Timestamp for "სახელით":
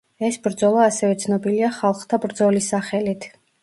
2.77-3.35